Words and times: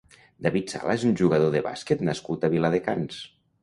David 0.45 0.73
Sala 0.73 0.95
és 1.01 1.05
un 1.11 1.13
jugador 1.23 1.55
de 1.59 1.63
bàsquet 1.69 2.05
nascut 2.11 2.43
a 2.51 2.55
Viladecans. 2.59 3.27